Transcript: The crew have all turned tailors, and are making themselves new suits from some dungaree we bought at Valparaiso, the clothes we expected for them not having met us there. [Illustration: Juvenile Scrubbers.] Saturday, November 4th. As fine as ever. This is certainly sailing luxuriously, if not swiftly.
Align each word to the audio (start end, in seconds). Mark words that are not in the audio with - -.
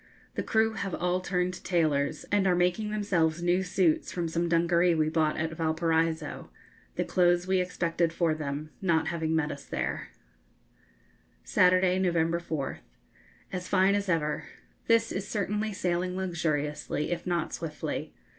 The 0.33 0.41
crew 0.41 0.73
have 0.73 0.95
all 0.95 1.21
turned 1.21 1.63
tailors, 1.63 2.23
and 2.31 2.47
are 2.47 2.55
making 2.55 2.89
themselves 2.89 3.43
new 3.43 3.61
suits 3.61 4.11
from 4.11 4.27
some 4.27 4.49
dungaree 4.49 4.95
we 4.95 5.09
bought 5.09 5.37
at 5.37 5.51
Valparaiso, 5.53 6.49
the 6.95 7.03
clothes 7.03 7.45
we 7.45 7.59
expected 7.61 8.11
for 8.11 8.33
them 8.33 8.71
not 8.81 9.09
having 9.09 9.35
met 9.35 9.51
us 9.51 9.63
there. 9.63 10.09
[Illustration: 11.43 11.43
Juvenile 11.43 11.43
Scrubbers.] 11.43 11.51
Saturday, 11.51 11.99
November 12.01 12.39
4th. 12.39 12.79
As 13.53 13.67
fine 13.67 13.93
as 13.93 14.09
ever. 14.09 14.45
This 14.87 15.11
is 15.11 15.27
certainly 15.27 15.71
sailing 15.71 16.17
luxuriously, 16.17 17.11
if 17.11 17.27
not 17.27 17.53
swiftly. 17.53 18.11